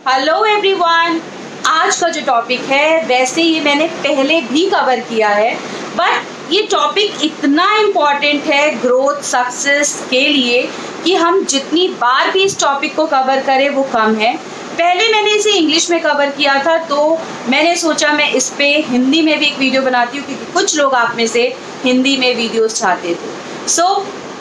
[0.00, 1.20] Hello everyone
[1.68, 5.52] आज का जो टॉपिक है, वैसे ये मैंने पहले भी कवर किया है
[5.96, 10.62] बट ये टॉपिक इतना इंपॉर्टेंट है ग्रोथ सक्सेस के लिए
[11.04, 15.34] कि हम जितनी बार भी इस टॉपिक को कवर करें, वो कम है। पहले मैंने
[15.34, 19.46] इसे इंग्लिश में कवर किया था तो मैंने सोचा मैं इस पर हिंदी में भी
[19.46, 21.42] एक वीडियो बनाती हूँ, क्योंकि कुछ लोग आप में से
[21.84, 23.94] हिंदी में वीडियोस चाहते थे। So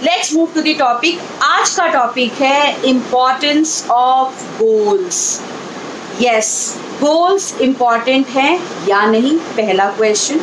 [0.03, 5.41] let's move to the topic आज का टॉपिक है importance of goals
[6.21, 9.37] yes goals important हैं या नहीं?
[9.37, 10.39] पहला क्वेश्चन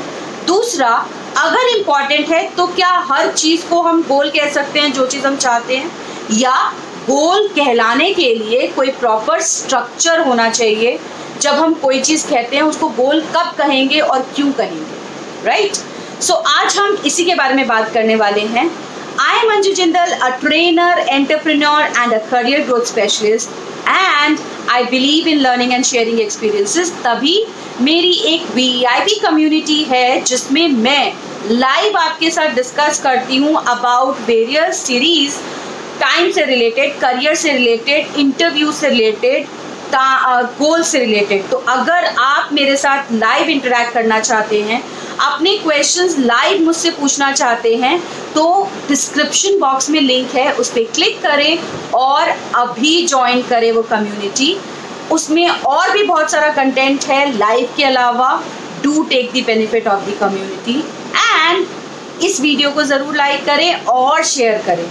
[0.47, 0.91] दूसरा
[1.37, 5.27] अगर इंपॉर्टेंट है तो क्या हर चीज़ को हम गोल कह सकते हैं जो चीज़
[5.27, 5.91] हम चाहते हैं?
[6.33, 6.73] या
[7.11, 10.99] गोल कहलाने के लिए कोई प्रॉपर स्ट्रक्चर होना चाहिए?
[11.41, 15.45] जब हम कोई चीज़ कहते हैं उसको गोल कब कहेंगे और क्यों कहेंगे?
[15.45, 16.23] Right right?
[16.23, 18.86] सो so, आज हम इसी के बारे में बात करने वाले हैं।
[19.21, 23.51] I am Anju Jindal a trainer entrepreneur and a career growth specialist
[23.89, 24.39] and
[24.71, 27.37] I believe in learning and sharing experiences तभी
[27.81, 31.13] मेरी एक वी कम्युनिटी है, जिसमें मैं
[31.51, 35.37] लाइव आपके साथ डिस्कस करती हूँ अबाउट वेरियस सीरीज़
[36.01, 39.47] टाइम से रिलेटेड करियर से रिलेटेड इंटरव्यू से रिलेटेड
[40.59, 44.83] गोल से रिलेटेड तो अगर आप मेरे साथ लाइव इंटरेक्ट करना चाहते हैं,
[45.21, 47.99] अपने क्वेश्चंस लाइव मुझसे पूछना चाहते हैं
[48.37, 48.47] तो
[48.89, 51.59] डिस्क्रिप्शन बॉक्स में लिंक है, उस पर क्लिक करें
[51.95, 54.57] और अभी ज्वाइन करें वो कम्युनिटी
[55.13, 58.31] उसमें और भी बहुत सारा कंटेंट है लाइव के अलावा।
[58.83, 60.79] Do take the benefit of the community
[61.41, 64.87] and इस वीडियो को ज़रूर लाइक करें और शेयर करें।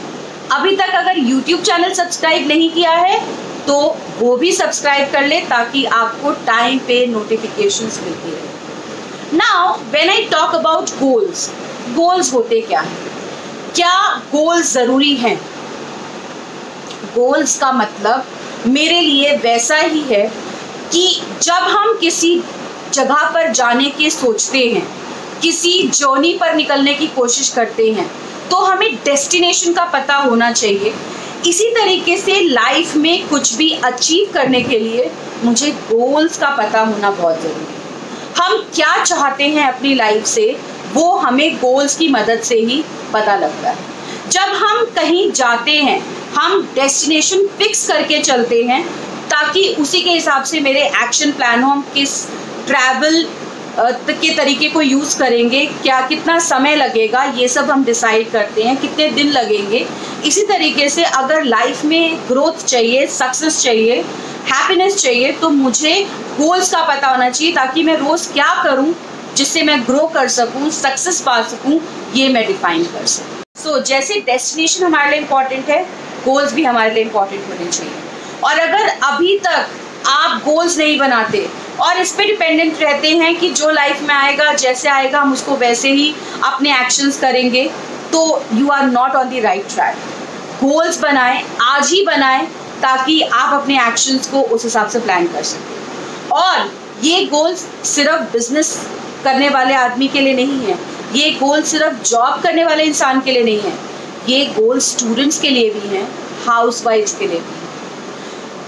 [0.51, 3.19] अभी तक अगर यूट्यूब चैनल सब्सक्राइब नहीं किया है
[3.67, 3.75] तो
[4.19, 10.25] वो भी सब्सक्राइब कर ले ताकि आपको टाइम पे नोटिफिकेशन मिलती रहे। Now when I
[10.31, 11.49] talk about goals
[11.95, 13.13] goals होते क्या हैं?
[13.75, 13.95] क्या
[14.31, 15.35] गोल्स ज़रूरी हैं?
[17.15, 18.25] गोल्स का मतलब
[18.67, 20.27] मेरे लिए वैसा ही है
[20.91, 22.35] कि जब हम किसी
[22.93, 24.85] जगह पर जाने की सोचते हैं,
[25.41, 28.09] किसी जर्नी पर निकलने की कोशिश करते हैं
[28.49, 30.93] तो हमें डेस्टिनेशन का पता होना चाहिए।
[31.47, 35.11] इसी तरीके से लाइफ में कुछ भी अचीव करने के लिए
[35.43, 37.83] मुझे गोल्स का पता होना बहुत ज़रूरी है।
[38.37, 40.47] हम क्या चाहते हैं अपनी लाइफ से?
[40.95, 42.83] वो हमें गोल्स की मदद से ही
[43.13, 45.99] पता लगता है। जब हम कहीं जाते हैं,
[46.35, 48.83] हम डेस्टिनेशन फिक्स करके चलते हैं,
[49.29, 52.25] ताकि उसी के हिसाब से मेरे एक्शन प्लान हो, हम किस
[52.67, 53.25] ट्रैवल
[53.77, 58.75] के तरीके को यूज़ करेंगे, क्या कितना समय लगेगा, ये सब हम डिसाइड करते हैं,
[58.77, 59.85] कितने दिन लगेंगे।
[60.25, 64.03] इसी तरीके से अगर लाइफ में ग्रोथ चाहिए सक्सेस चाहिए
[64.45, 65.93] हैप्पीनेस चाहिए तो मुझे
[66.37, 68.93] गोल्स का पता होना चाहिए, ताकि मैं रोज़ क्या करूँ
[69.35, 71.79] जिससे मैं ग्रो कर सकूँ सक्सेस पा सकूँ
[72.15, 75.83] ये मैं डिफाइन कर सकूँ। सो so, जैसे डेस्टिनेशन हमारे लिए इंपॉर्टेंट है
[76.25, 77.93] गोल्स भी हमारे लिए इंपॉर्टेंट होने चाहिए।
[78.43, 79.67] और अगर अभी तक
[80.07, 81.47] आप गोल्स नहीं बनाते
[81.81, 85.55] और इस पर डिपेंडेंट रहते हैं कि जो लाइफ में आएगा जैसे आएगा हम उसको
[85.57, 86.13] वैसे ही
[86.43, 87.63] अपने एक्शंस करेंगे
[88.11, 88.21] तो
[88.53, 89.95] you are not on the right track
[90.63, 92.45] goals बनाएँ आज ही बनाएँ
[92.81, 96.71] ताकि आप अपने एक्शंस को उस हिसाब से प्लान कर सकें। और
[97.03, 98.77] ये गोल्स सिर्फ़ बिज़नेस
[99.25, 100.77] करने वाले आदमी के लिए नहीं है।
[101.15, 103.73] ये गोल सिर्फ़ जॉब करने वाले इंसान के लिए नहीं है।
[104.29, 106.07] ये गोल स्टूडेंट्स के लिए भी हैं
[106.45, 107.63] हाउस के लिए भी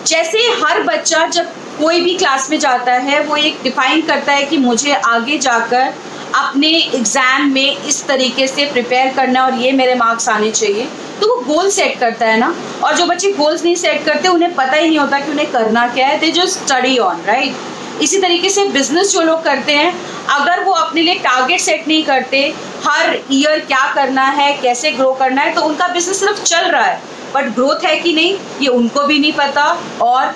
[0.06, 1.48] जैसे हर बच्चा जब
[1.80, 5.94] कोई भी क्लास में जाता है, वो एक डिफाइन करता है कि मुझे आगे जाकर
[6.36, 10.88] अपने एग्ज़ाम में इस तरीके से प्रिपेयर करना और ये मेरे मार्क्स आने चाहिए।
[11.22, 12.54] तो वो गोल सेट करता है ना?
[12.84, 15.88] और जो बच्चे गोल्स नहीं सेट करते, उन्हें पता ही नहीं होता कि उन्हें करना
[15.88, 17.56] क्या है। दे जो स्टडी ऑन राइट
[18.02, 19.94] इसी तरीके से बिज़नेस जो लोग करते हैं
[20.30, 22.42] अगर वो अपने लिए टारगेट सेट नहीं करते
[22.86, 26.86] हर ईयर क्या करना है कैसे ग्रो करना है तो उनका बिज़नेस सिर्फ़ चल रहा
[26.86, 27.02] है।
[27.34, 29.66] बट ग्रोथ है कि नहीं ये उनको भी नहीं पता
[30.02, 30.36] और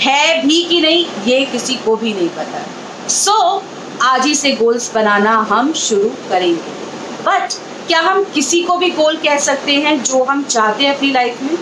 [0.00, 4.52] है भी कि नहीं ये किसी को भी नहीं पता। सो so, आज ही से
[4.52, 6.76] गोल्स बनाना हम शुरू करेंगे।
[7.22, 7.52] बट
[7.86, 11.42] क्या हम किसी को भी गोल कह सकते हैं जो हम चाहते हैं अपनी लाइफ
[11.42, 11.58] में?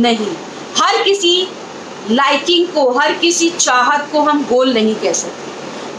[0.00, 0.30] नहीं।
[0.78, 1.48] हर किसी
[2.10, 5.48] लाइकिंग को, हर किसी चाहत को हम गोल नहीं कह सकते।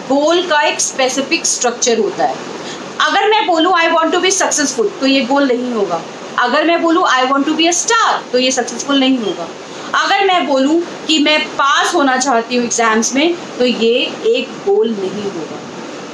[0.08, 2.36] गोल का एक स्पेसिफिक स्ट्रक्चर होता है।
[3.02, 6.02] अगर मैं बोलूँ I want to be successful तो ये गोल नहीं होगा।
[6.40, 9.48] अगर मैं बोलूँ I want to be a star तो ये सक्सेसफुल नहीं होगा।
[9.96, 13.96] अगर मैं बोलूँ कि मैं पास होना चाहती हूँ एग्ज़ाम्स में तो ये
[14.28, 15.60] एक गोल नहीं होगा।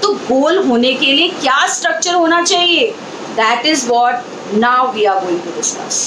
[0.01, 2.87] तो गोल होने के लिए क्या स्ट्रक्चर होना चाहिए?
[3.35, 5.97] That is what now we are going to discuss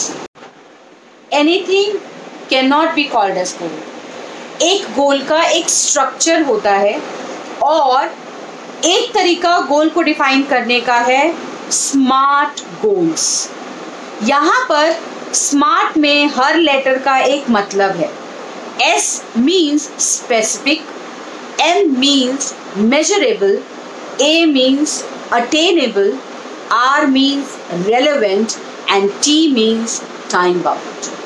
[1.32, 1.98] anything
[2.50, 7.00] can not be called as goal एक गोल का एक स्ट्रक्चर होता है
[7.62, 8.10] और
[8.86, 11.22] एक तरीका गोल को डिफाइन करने का है
[11.72, 13.50] स्मार्ट गोल्स
[14.22, 14.92] यहाँ पर
[15.34, 18.10] स्मार्ट में हर लेटर का एक मतलब है.
[18.82, 20.82] S means specific
[21.60, 23.58] M means measurable
[24.22, 25.02] A means
[25.32, 26.12] attainable
[26.72, 27.56] R means
[27.86, 28.52] relevant
[28.90, 30.00] and T means
[30.32, 31.19] time bound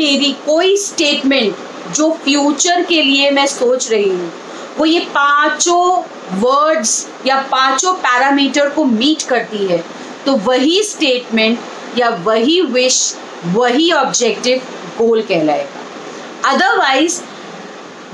[0.00, 1.56] मेरी कोई स्टेटमेंट
[1.96, 4.32] जो फ्यूचर के लिए मैं सोच रही हूँ,
[4.78, 6.02] वो ये पाँचों
[6.40, 9.82] वर्ड्स या पाँचों पैरामीटर को मीट करती है।
[10.26, 13.16] तो वही स्टेटमेंट या वही विश
[13.46, 14.62] वही ऑब्जेक्टिव
[14.98, 17.20] गोल कहलाएगा। अदरवाइज़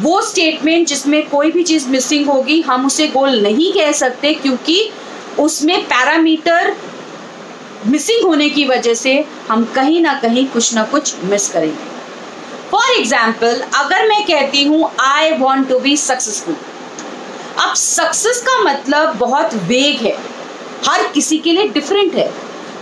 [0.00, 4.91] वो स्टेटमेंट जिसमें कोई भी चीज़ मिसिंग होगी, हम उसे गोल नहीं कह सकते क्योंकि
[5.38, 6.75] उसमें पैरामीटर
[7.87, 9.12] मिसिंग होने की वजह से
[9.49, 11.94] हम कहीं ना कहीं कुछ ना कुछ मिस करेंगे।
[12.70, 16.56] फॉर एग्ज़ाम्पल अगर मैं कहती हूँ I want to be successful
[17.61, 20.17] अब सक्सेस का मतलब बहुत वेग है।
[20.87, 22.31] हर किसी के लिए डिफरेंट है।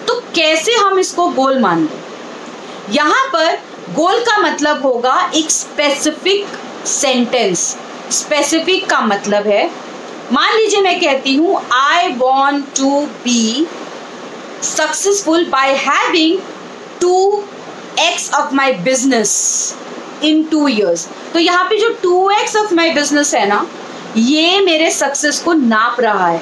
[0.07, 3.55] तो कैसे हम इसको गोल मान लें यहाँ पर
[3.93, 6.47] गोल का मतलब होगा एक स्पेसिफिक
[6.87, 7.61] सेंटेंस
[8.13, 9.71] स्पेसिफिक का मतलब है,
[10.33, 13.67] मान लीजिए मैं कहती हूँ I want to be
[15.51, 16.39] by having
[17.01, 17.45] two
[18.01, 19.33] X of my business
[20.25, 23.67] in two years तो यहाँ पे जो two X of my business है ना,
[24.17, 26.41] ये मेरे सक्सेस को नाप रहा है।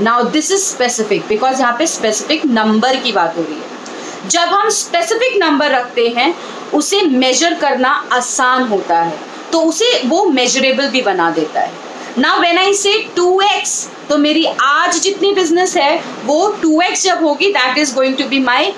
[0.00, 4.40] Now this is specific because यहाँ पे स्पेसिफिक नंबर की बात हो रही है। जब
[4.40, 6.34] हम स्पेसिफिक नंबर रखते हैं,
[6.74, 9.18] उसे मेजर करना आसान होता है।
[9.52, 13.72] तो उसे वो मेजरेबल भी बना देता है। नाउ व्हेन आई से 2x
[14.08, 18.38] तो मेरी आज जितनी बिज़नेस है, वो 2x जब होगी that is going to be
[18.40, 18.70] my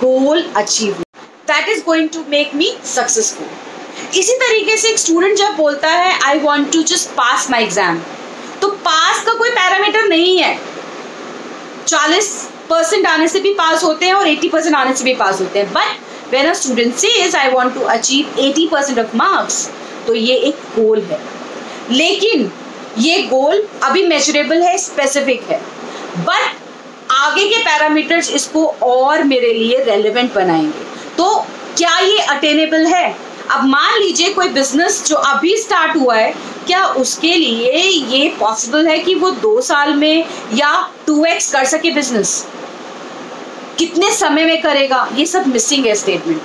[0.00, 0.94] goal achieve
[1.48, 6.18] that is going to make me successful इसी तरीके से एक स्टूडेंट जब बोलता है
[6.24, 8.00] I want to just pass my exam
[8.62, 10.58] तो पास का कोई पैरामीटर नहीं है।
[11.86, 12.32] चालीस
[12.70, 15.58] परसेंट आने से भी पास होते हैं और एटी परसेंट आने से भी पास होते
[15.58, 19.68] हैं। But when a student says I want to achieve eighty percent of marks
[20.06, 21.20] तो ये एक गोल है।
[21.90, 22.50] लेकिन
[22.98, 25.60] ये गोल अभी मेजरेबल है स्पेसिफिक है।
[26.18, 26.62] बट
[27.10, 30.84] आगे के पैरामीटर्स इसको और मेरे लिए रेलिवेंट बनाएँगे।
[31.16, 31.34] तो
[31.76, 33.16] क्या ये अटेनेबल है?
[33.50, 36.32] अब मान लीजिए कोई बिज़नेस जो अभी स्टार्ट हुआ है,
[36.66, 40.72] क्या उसके लिए ये पॉसिबल है कि वो दो साल में या
[41.06, 42.46] टू एक्स कर सके बिज़नेस
[43.78, 45.08] कितने समय में करेगा?
[45.16, 46.42] ये सब मिसिंग है स्टेटमेंट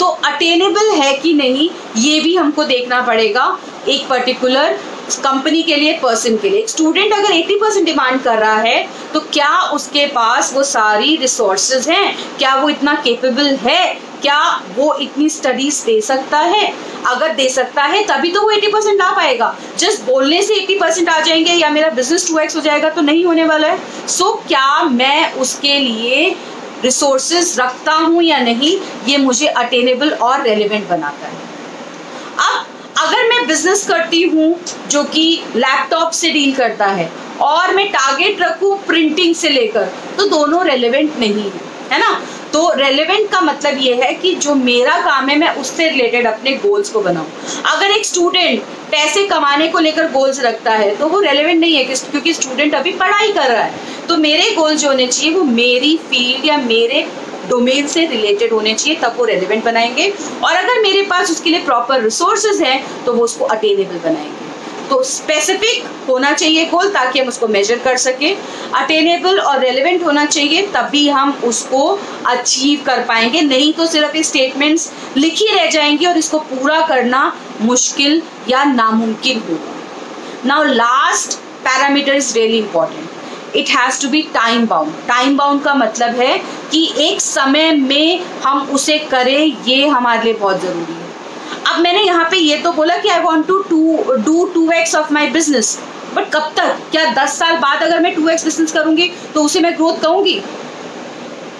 [0.00, 3.56] तो अटेनेबल है कि नहीं ये भी हमको देखना पड़ेगा
[3.88, 4.78] एक पर्टिकुलर
[5.24, 9.20] कंपनी के लिए पर्सन के लिए। स्टूडेंट अगर 80 परसेंट डिमांड कर रहा है तो
[9.32, 12.36] क्या उसके पास वो सारी रिसोर्सेज हैं?
[12.38, 14.08] क्या वो इतना केपेबल है?
[14.22, 14.40] क्या
[14.76, 16.72] वो इतनी स्टडीज़ दे सकता है?
[17.06, 20.78] अगर दे सकता है तभी तो वो 80 परसेंट ला पाएगा। जस्ट बोलने से 80
[20.80, 24.06] परसेंट आ जाएँगे या मेरा बिज़नेस टू एक्स हो जाएगा तो नहीं होने वाला है।
[24.08, 26.34] सो so, क्या मैं उसके लिए
[26.84, 28.78] रिसोर्सेज रखता हूँ या नहीं,
[29.08, 31.36] ये मुझे अटेनेबल और रेलिवेंट बनाता है।
[32.38, 32.66] अब,
[32.98, 34.54] अगर मैं बिज़नेस करती हूँ,
[34.90, 37.10] जो कि लैपटॉप से डील करता है,
[37.40, 42.20] और मैं टारगेट रखूँ प्रिंटिंग से लेकर तो दोनों रेलिवेंट नहीं है है ना?
[42.52, 46.52] तो रेलिवेंट का मतलब ये है कि जो मेरा काम है, मैं उससे रिलेटेड अपने
[46.52, 47.26] गोल्स को बनाऊँ।
[47.66, 51.84] अगर एक स्टूडेंट पैसे कमाने को लेकर गोल्स रखता है तो वो रेलेवेंट नहीं है
[51.84, 55.96] क्योंकि स्टूडेंट अभी पढ़ाई कर रहा है। तो मेरे गोल्स जो होने चाहिए, वो मेरी
[56.10, 57.06] फ़ील्ड या मेरे
[57.48, 60.08] डोमेन से रिलेटेड होने चाहिए, तब वो रेलिवेंट बनाएँगे।
[60.44, 64.47] और अगर मेरे पास उसके लिए प्रॉपर रिसोर्सेज हैं तो वो उसको अटेनेबल बनाएँगे।
[64.90, 68.36] तो स्पेसिफिक होना चाहिए गोल ताकि हम उसको मेजर कर सकें।
[68.74, 74.22] अटेनेबल और रेलिवेंट होना चाहिए, तभी हम उसको अचीव कर पाएँगे। नहीं तो सिर्फ़ ये
[74.22, 79.76] स्टेटमेंट्स लिखी रह जाएँगी और इसको पूरा करना मुश्किल या नामुमकिन होगा।
[80.46, 85.74] Now last parameter is really important it has to be time bound time bound का
[85.74, 86.36] मतलब है
[86.72, 91.07] कि एक समय में हम उसे करें, ये हमारे लिए बहुत ज़रूरी है।
[91.66, 94.94] अब मैंने यहाँ पे ये तो बोला कि I want to to do two X
[94.94, 95.78] of my business
[96.14, 96.78] but कब तक?
[96.90, 100.40] क्या दस साल बाद अगर मैं टू एक्स बिज़नेस करूँगी तो उसे मैं ग्रोथ कहूँगी?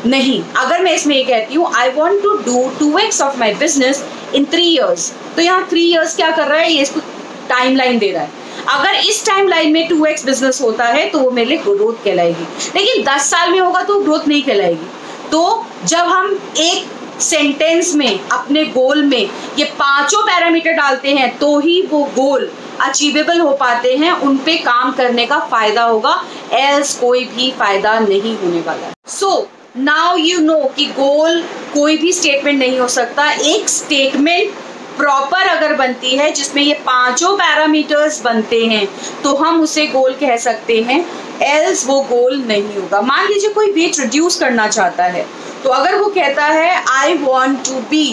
[0.07, 0.43] नहीं.
[0.57, 4.05] अगर मैं इसमें ये कहती हूँ I want to do two X of my business
[4.35, 6.73] in three years तो यहाँ थ्री ईयर्स क्या कर रहा है?
[6.73, 7.01] ये इसको
[7.49, 8.31] टाइम लाइन दे रहा है.
[8.69, 12.05] अगर इस टाइम लाइन में टू एक्स बिज़नेस होता है तो वो मेरे लिए ग्रोथ
[12.05, 12.47] कहलाएगी.
[12.77, 14.87] लेकिन दस साल में होगा तो ग्रोथ नहीं कहलाएगी.
[15.31, 16.87] तो जब हम एक
[17.21, 23.41] सेंटेंस में, अपने गोल में, ये पाँचों पैरामीटर डालते हैं तो ही वो गोल अचीवेबल
[23.41, 26.23] हो पाते हैं, उन पे काम करने का फ़ायदा होगा
[26.55, 31.43] एल्स कोई भी फ़ायदा नहीं होने वाला सो नाउ यू नो कि गोल
[31.75, 34.53] कोई भी स्टेटमेंट नहीं हो सकता, एक स्टेटमेंट
[34.99, 38.87] प्रॉपर अगर बनती है, जिसमें ये पाँचों पैरामीटर्स बनते हैं
[39.23, 41.05] तो हम उसे गोल कह सकते हैं
[41.45, 45.27] एल्स वो गोल नहीं होगा। मान लीजिए कोई वेट रिड्यूस करना चाहता है
[45.69, 48.05] तो अगर वो कहता है I want to be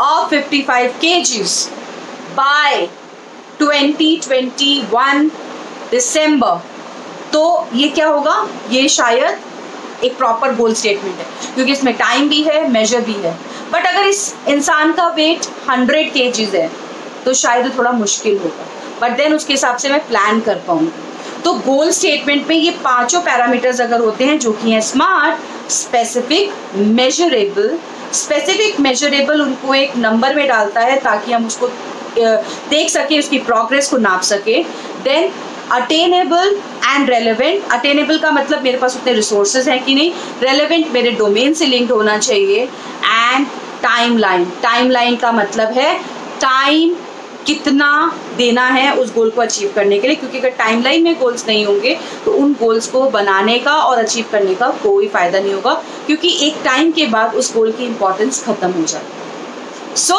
[0.00, 1.54] of 55 kgs
[2.36, 2.70] by
[3.60, 5.30] 2021
[5.90, 6.60] दिसंबर
[7.32, 7.42] तो
[7.74, 8.36] ये क्या होगा?
[8.70, 13.32] ये शायद एक प्रॉपर गोल स्टेटमेंट है, क्योंकि इसमें टाइम भी है मेजर भी है।
[13.72, 16.70] बट अगर इस इंसान का वेट 100 केजीज है
[17.24, 18.64] तो शायद थोड़ा मुश्किल होगा।
[19.00, 23.20] बट देन उसके हिसाब से मैं प्लान कर पाऊँगी। तो गोल स्टेटमेंट में ये पाँचों
[23.20, 25.34] पैरामीटर्स अगर होते हैं, जो कि हैं smart
[25.70, 27.78] specific measurable
[28.12, 31.68] specific measurable उनको एक नंबर में डालता है ताकि हम उसको
[32.70, 34.62] देख सके, उसकी प्रोग्रेस को नाप सके।
[35.04, 35.30] Then
[35.72, 36.56] attainable
[36.86, 41.54] and relevant attainable का मतलब मेरे पास उतने रिसोर्सेज हैं कि नहीं। रेलिवेंट मेरे डोमेन
[41.54, 43.46] से लिंक्ड होना चाहिए। And
[43.82, 45.92] time line time line का मतलब है
[46.40, 46.94] टाइम
[47.46, 47.90] कितना
[48.36, 50.16] देना है उस गोल को अचीव करने के लिए?
[50.16, 54.24] क्योंकि अगर टाइमलाइन में गोल्स नहीं होंगे तो उन गोल्स को बनाने का और अचीव
[54.32, 55.74] करने का कोई फ़ायदा नहीं होगा,
[56.06, 60.16] क्योंकि एक टाइम के बाद उस गोल की इंपॉर्टेंस खत्म हो जाए सो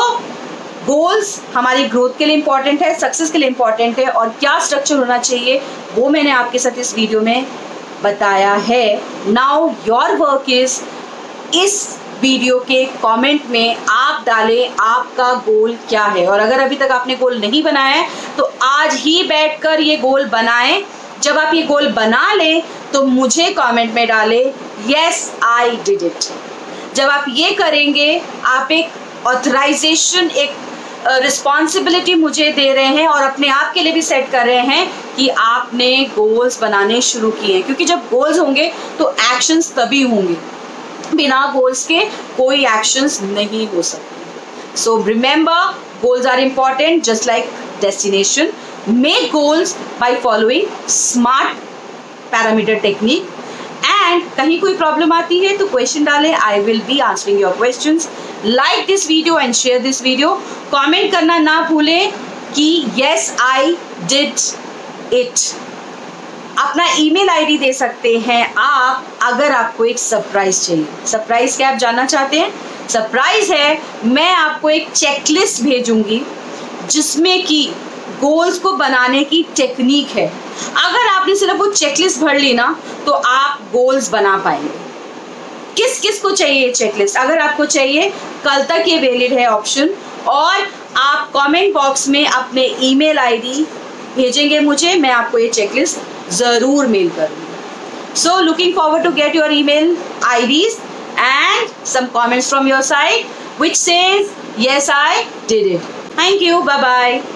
[0.85, 4.97] गोल्स हमारी ग्रोथ के लिए इंपॉर्टेंट है सक्सेस के लिए इंपॉर्टेंट है, और क्या स्ट्रक्चर
[4.97, 5.61] होना चाहिए,
[5.95, 7.45] वो मैंने आपके साथ इस वीडियो में
[8.03, 10.79] बताया है। नाउ योर वर्क इज़
[11.55, 16.91] इस वीडियो के कमेंट में आप डालें आपका गोल क्या है। और अगर अभी तक
[16.91, 18.07] आपने गोल नहीं बनाया है
[18.37, 20.83] तो आज ही बैठकर ये गोल बनाएँ।
[21.23, 22.61] जब आप ये गोल बना लें
[22.93, 24.53] तो मुझे कमेंट में डालें
[24.87, 26.29] यस आई डिड इट
[26.95, 30.55] जब आप ये करेंगे, आप एक ऑथराइजेशन एक
[31.23, 35.15] रिस्पॉन्सिबिलिटी मुझे दे रहे हैं और अपने आप के लिए भी सेट कर रहे हैं
[35.15, 40.37] कि आपने गोल्स बनाने शुरू किए क्योंकि जब गोल्स होंगे तो एक्शंस तभी होंगे।
[41.15, 41.99] बिना गोल्स के
[42.37, 47.49] कोई एक्शंस नहीं हो सकते। So remember goals are important just like
[47.81, 48.51] destination
[48.89, 51.57] make goals by following smart
[52.31, 53.35] parameter technique
[53.85, 56.33] and कहीं कोई प्रॉब्लम आती है तो क्वेश्चन डालें.
[56.33, 57.99] I will be answering your question
[58.45, 60.33] like this video and share this video
[60.71, 62.11] comment करना ना भूलें
[62.55, 65.39] कि येस आई डिड इट
[66.57, 71.77] अपना ईमेल आईडी दे सकते हैं। आप, अगर आपको एक सरप्राइज़ चाहिए। सरप्राइज़ क्या आप
[71.77, 72.53] जानना चाहते हैं?
[72.89, 76.21] सरप्राइज़ है, मैं आपको एक चेकलिस्ट भेजूँगी,
[76.89, 77.63] जिसमें कि
[78.21, 80.27] गोल्स को बनाने की टेक्निक है।
[80.77, 84.85] अगर आपने सिर्फ़ वो चेकलिस्ट भर ली ना तो आप गोल्स बना पाएँगे।
[85.77, 88.09] किस किस को चाहिए चेकलिस्ट अगर आपको चाहिए,
[88.45, 89.89] कल तक ये वैलिड है ऑप्शन
[90.27, 93.63] और आप कमेंट बॉक्स में अपने ईमेल आईडी
[94.15, 95.97] भेजेंगे मुझे, मैं आपको ये चेकलिस्ट
[96.38, 100.78] ज़रूर मेल करूँगी so looking forward to get your email IDs
[101.22, 103.24] and some comments from your side
[103.58, 105.80] which says yes I did it.
[106.14, 106.64] Thank you.
[106.64, 107.35] Bye bye.